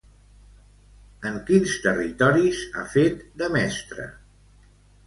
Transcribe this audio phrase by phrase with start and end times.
[1.31, 4.13] En quins territoris ha fet de mestra?